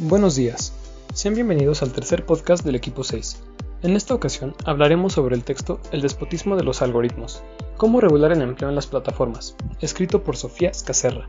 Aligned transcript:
Buenos 0.00 0.36
días, 0.36 0.72
sean 1.12 1.34
bienvenidos 1.34 1.82
al 1.82 1.90
tercer 1.90 2.24
podcast 2.24 2.64
del 2.64 2.76
equipo 2.76 3.02
6. 3.02 3.42
En 3.82 3.96
esta 3.96 4.14
ocasión 4.14 4.54
hablaremos 4.64 5.14
sobre 5.14 5.34
el 5.34 5.42
texto 5.42 5.80
El 5.90 6.02
despotismo 6.02 6.54
de 6.54 6.62
los 6.62 6.82
algoritmos, 6.82 7.42
cómo 7.76 8.00
regular 8.00 8.30
el 8.30 8.42
empleo 8.42 8.68
en 8.68 8.76
las 8.76 8.86
plataformas, 8.86 9.56
escrito 9.80 10.22
por 10.22 10.36
Sofía 10.36 10.72
Scacerra. 10.72 11.28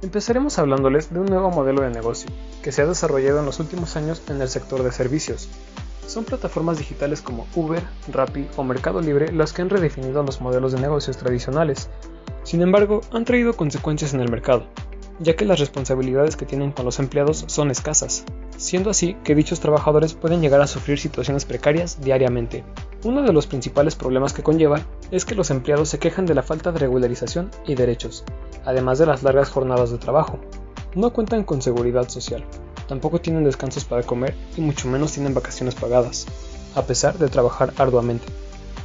Empezaremos 0.00 0.58
hablándoles 0.58 1.12
de 1.12 1.20
un 1.20 1.26
nuevo 1.26 1.50
modelo 1.50 1.82
de 1.82 1.90
negocio 1.90 2.30
que 2.62 2.72
se 2.72 2.80
ha 2.80 2.86
desarrollado 2.86 3.40
en 3.40 3.44
los 3.44 3.60
últimos 3.60 3.96
años 3.96 4.22
en 4.30 4.40
el 4.40 4.48
sector 4.48 4.82
de 4.82 4.92
servicios. 4.92 5.50
Son 6.06 6.24
plataformas 6.24 6.78
digitales 6.78 7.20
como 7.20 7.46
Uber, 7.54 7.82
Rappi 8.10 8.46
o 8.56 8.64
Mercado 8.64 9.02
Libre 9.02 9.30
las 9.30 9.52
que 9.52 9.60
han 9.60 9.68
redefinido 9.68 10.22
los 10.22 10.40
modelos 10.40 10.72
de 10.72 10.80
negocios 10.80 11.18
tradicionales. 11.18 11.90
Sin 12.44 12.62
embargo, 12.62 13.02
han 13.12 13.26
traído 13.26 13.52
consecuencias 13.52 14.14
en 14.14 14.20
el 14.20 14.30
mercado, 14.30 14.68
ya 15.18 15.36
que 15.36 15.44
las 15.44 15.58
responsabilidades 15.58 16.36
que 16.36 16.46
tienen 16.46 16.72
con 16.72 16.84
los 16.84 16.98
empleados 16.98 17.44
son 17.46 17.70
escasas, 17.70 18.24
siendo 18.56 18.90
así 18.90 19.16
que 19.24 19.34
dichos 19.34 19.60
trabajadores 19.60 20.14
pueden 20.14 20.40
llegar 20.40 20.60
a 20.60 20.66
sufrir 20.66 20.98
situaciones 20.98 21.44
precarias 21.44 22.00
diariamente. 22.00 22.64
Uno 23.04 23.22
de 23.22 23.32
los 23.32 23.46
principales 23.46 23.94
problemas 23.94 24.32
que 24.32 24.42
conlleva 24.42 24.80
es 25.10 25.24
que 25.24 25.34
los 25.34 25.50
empleados 25.50 25.88
se 25.88 25.98
quejan 25.98 26.26
de 26.26 26.34
la 26.34 26.42
falta 26.42 26.72
de 26.72 26.78
regularización 26.78 27.50
y 27.66 27.74
derechos, 27.74 28.24
además 28.64 28.98
de 28.98 29.06
las 29.06 29.22
largas 29.22 29.50
jornadas 29.50 29.90
de 29.90 29.98
trabajo. 29.98 30.38
No 30.94 31.12
cuentan 31.12 31.44
con 31.44 31.62
seguridad 31.62 32.08
social, 32.08 32.44
tampoco 32.88 33.20
tienen 33.20 33.44
descansos 33.44 33.84
para 33.84 34.02
comer 34.02 34.34
y 34.56 34.60
mucho 34.60 34.88
menos 34.88 35.12
tienen 35.12 35.34
vacaciones 35.34 35.74
pagadas, 35.74 36.26
a 36.74 36.82
pesar 36.82 37.18
de 37.18 37.28
trabajar 37.28 37.72
arduamente. 37.78 38.26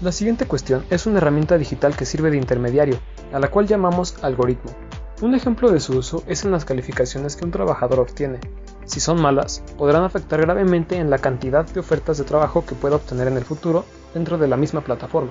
La 0.01 0.11
siguiente 0.11 0.45
cuestión 0.45 0.83
es 0.89 1.05
una 1.05 1.19
herramienta 1.19 1.57
digital 1.57 1.95
que 1.95 2.05
sirve 2.05 2.31
de 2.31 2.37
intermediario, 2.37 2.97
a 3.33 3.39
la 3.39 3.49
cual 3.49 3.67
llamamos 3.67 4.15
algoritmo. 4.23 4.71
Un 5.21 5.35
ejemplo 5.35 5.69
de 5.69 5.79
su 5.79 5.99
uso 5.99 6.23
es 6.25 6.45
en 6.45 6.51
las 6.51 6.65
calificaciones 6.65 7.35
que 7.35 7.45
un 7.45 7.51
trabajador 7.51 7.99
obtiene. 7.99 8.39
Si 8.85 8.99
son 8.99 9.21
malas, 9.21 9.63
podrán 9.77 10.03
afectar 10.03 10.41
gravemente 10.41 10.95
en 10.95 11.11
la 11.11 11.19
cantidad 11.19 11.63
de 11.63 11.79
ofertas 11.79 12.17
de 12.17 12.23
trabajo 12.23 12.65
que 12.65 12.73
pueda 12.73 12.95
obtener 12.95 13.27
en 13.27 13.37
el 13.37 13.45
futuro 13.45 13.85
dentro 14.15 14.39
de 14.39 14.47
la 14.47 14.57
misma 14.57 14.81
plataforma, 14.81 15.29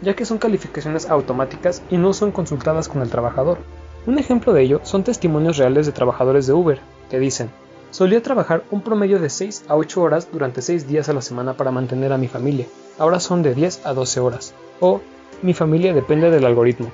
ya 0.00 0.16
que 0.16 0.24
son 0.24 0.38
calificaciones 0.38 1.10
automáticas 1.10 1.82
y 1.90 1.98
no 1.98 2.14
son 2.14 2.32
consultadas 2.32 2.88
con 2.88 3.02
el 3.02 3.10
trabajador. 3.10 3.58
Un 4.06 4.18
ejemplo 4.18 4.54
de 4.54 4.62
ello 4.62 4.80
son 4.84 5.04
testimonios 5.04 5.58
reales 5.58 5.84
de 5.84 5.92
trabajadores 5.92 6.46
de 6.46 6.54
Uber, 6.54 6.80
que 7.10 7.18
dicen, 7.18 7.50
solía 7.90 8.22
trabajar 8.22 8.64
un 8.70 8.80
promedio 8.80 9.18
de 9.20 9.28
6 9.28 9.66
a 9.68 9.76
8 9.76 10.00
horas 10.00 10.28
durante 10.32 10.62
6 10.62 10.88
días 10.88 11.10
a 11.10 11.12
la 11.12 11.20
semana 11.20 11.58
para 11.58 11.70
mantener 11.70 12.14
a 12.14 12.18
mi 12.18 12.26
familia, 12.26 12.64
ahora 12.98 13.20
son 13.20 13.42
de 13.42 13.54
10 13.54 13.84
a 13.84 13.92
12 13.92 14.18
horas, 14.18 14.54
o 14.80 15.02
mi 15.42 15.52
familia 15.52 15.92
depende 15.92 16.30
del 16.30 16.46
algoritmo. 16.46 16.90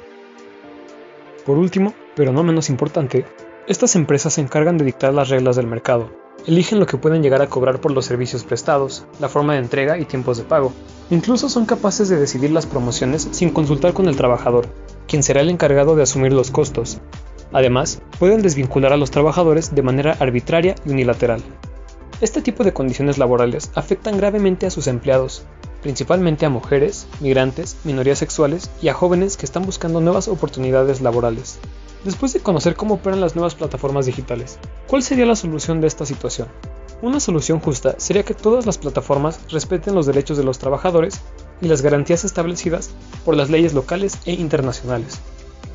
Por 1.45 1.59
último, 1.59 1.93
pero 2.15 2.33
no 2.33 2.45
menos 2.45 2.71
importante, 2.71 3.25
estas 3.67 3.97
empresas 3.97 4.35
se 4.35 4.41
encargan 4.41 4.79
de 4.79 4.85
dictar 4.85 5.13
las 5.13 5.29
reglas 5.29 5.57
del 5.57 5.67
mercado. 5.67 6.11
Eligen 6.47 6.79
lo 6.79 6.87
que 6.87 6.97
pueden 6.97 7.23
llegar 7.23 7.43
a 7.43 7.49
cobrar 7.49 7.81
por 7.81 7.93
los 7.93 8.05
servicios 8.05 8.45
prestados, 8.45 9.07
la 9.21 9.29
forma 9.29 9.55
de 9.55 9.61
entrega 9.61 9.99
y 9.99 10.05
tiempos 10.05 10.39
de 10.39 10.45
pago. 10.45 10.73
Incluso 11.11 11.49
son 11.49 11.67
capaces 11.67 12.09
de 12.09 12.17
decidir 12.17 12.51
las 12.51 12.67
promociones 12.67 13.29
sin 13.33 13.51
consultar 13.51 13.93
con 13.93 14.09
el 14.09 14.17
trabajador, 14.17 14.67
quien 15.09 15.23
será 15.23 15.41
el 15.41 15.51
encargado 15.51 15.97
de 15.97 16.03
asumir 16.03 16.33
los 16.33 16.51
costos. 16.51 17.01
Además, 17.53 18.03
pueden 18.19 18.43
desvincular 18.43 18.93
a 18.93 18.97
los 18.97 19.11
trabajadores 19.11 19.75
de 19.75 19.83
manera 19.83 20.17
arbitraria 20.21 20.75
y 20.85 20.91
unilateral. 20.91 21.43
Este 22.21 22.41
tipo 22.41 22.63
de 22.63 22.73
condiciones 22.73 23.19
laborales 23.19 23.71
afectan 23.75 24.17
gravemente 24.17 24.67
a 24.67 24.71
sus 24.71 24.87
empleados, 24.87 25.45
principalmente 25.83 26.47
a 26.47 26.51
mujeres, 26.51 27.07
migrantes, 27.21 27.77
minorías 27.85 28.19
sexuales 28.19 28.71
y 28.81 28.89
a 28.89 28.95
jóvenes 28.95 29.37
que 29.37 29.45
están 29.45 29.65
buscando 29.65 30.01
nuevas 30.01 30.29
oportunidades 30.29 31.01
laborales. 31.01 31.59
Después 32.05 32.33
de 32.33 32.41
conocer 32.41 32.75
cómo 32.75 32.95
operan 32.95 33.21
las 33.21 33.37
nuevas 33.37 33.55
plataformas 33.55 34.07
digitales, 34.07 34.59
¿cuál 34.89 35.03
sería 35.03 35.27
la 35.27 35.37
solución 35.37 35.81
de 35.81 35.89
esta 35.89 36.07
situación? 36.07 36.49
Una 37.03 37.19
solución 37.19 37.59
justa 37.59 37.97
sería 37.99 38.23
que 38.23 38.35
todas 38.35 38.65
las 38.65 38.79
plataformas 38.79 39.41
respeten 39.51 39.95
los 39.95 40.07
derechos 40.07 40.37
de 40.37 40.45
los 40.45 40.59
trabajadores 40.59 41.21
y 41.61 41.67
las 41.67 41.83
garantías 41.83 42.25
establecidas 42.25 42.91
por 43.25 43.37
las 43.37 43.51
leyes 43.51 43.75
locales 43.75 44.19
e 44.25 44.33
internacionales. 44.33 45.21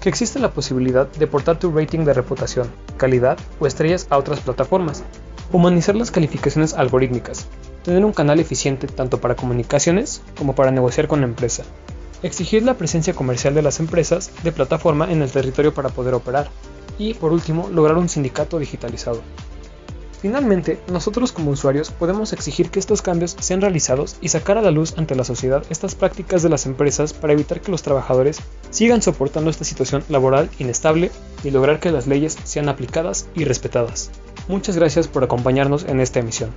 Que 0.02 0.10
existe 0.10 0.40
la 0.40 0.52
posibilidad 0.52 1.08
de 1.08 1.28
portar 1.28 1.60
tu 1.60 1.72
rating 1.72 2.06
de 2.06 2.14
reputación, 2.14 2.72
calidad 2.96 3.38
o 3.60 3.68
estrellas 3.68 4.08
a 4.10 4.18
otras 4.18 4.40
plataformas. 4.40 5.04
Humanizar 5.52 5.96
las 5.96 6.12
calificaciones 6.12 6.74
algorítmicas. 6.74 7.48
Tener 7.88 8.06
un 8.06 8.14
canal 8.14 8.40
eficiente 8.40 8.86
tanto 8.86 9.20
para 9.20 9.36
comunicaciones 9.36 10.22
como 10.38 10.54
para 10.54 10.72
negociar 10.72 11.08
con 11.08 11.22
la 11.22 11.28
empresa 11.28 11.64
exigir 12.24 12.64
la 12.64 12.76
presencia 12.76 13.14
comercial 13.14 13.54
de 13.54 13.62
las 13.62 13.80
empresas 13.80 14.32
de 14.44 14.52
plataforma 14.52 15.12
en 15.12 15.22
el 15.22 15.32
territorio 15.32 15.74
para 15.74 15.90
poder 15.90 16.14
operar, 16.14 16.50
y 16.98 17.14
por 17.14 17.32
último, 17.32 17.70
lograr 17.72 17.98
un 17.98 18.10
sindicato 18.10 18.60
digitalizado. 18.60 19.22
Finalmente, 20.20 20.80
nosotros 20.92 21.32
como 21.32 21.52
usuarios 21.52 21.92
podemos 21.92 22.34
exigir 22.34 22.72
que 22.72 22.80
estos 22.80 23.04
cambios 23.04 23.36
sean 23.40 23.62
realizados 23.62 24.18
y 24.20 24.30
sacar 24.30 24.58
a 24.58 24.64
la 24.64 24.72
luz 24.72 24.98
ante 24.98 25.16
la 25.16 25.24
sociedad 25.24 25.64
estas 25.70 25.94
prácticas 25.94 26.42
de 26.42 26.50
las 26.50 26.66
empresas 26.66 27.14
para 27.14 27.34
evitar 27.34 27.62
que 27.62 27.70
los 27.70 27.84
trabajadores 27.84 28.40
sigan 28.72 29.04
soportando 29.04 29.52
esta 29.52 29.64
situación 29.64 30.04
laboral 30.10 30.50
inestable 30.58 31.12
y 31.44 31.52
lograr 31.52 31.80
que 31.80 31.92
las 31.92 32.08
leyes 32.08 32.36
sean 32.46 32.68
aplicadas 32.68 33.28
y 33.36 33.46
respetadas. 33.46 34.10
Muchas 34.48 34.76
gracias 34.76 35.08
por 35.08 35.24
acompañarnos 35.24 35.84
en 35.84 36.00
esta 36.00 36.20
emisión. 36.20 36.50